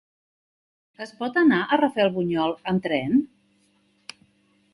Es 1.05 1.11
pot 1.19 1.37
anar 1.43 1.59
a 1.75 1.79
Rafelbunyol 1.83 2.57
amb 2.73 2.87
tren? 2.89 3.23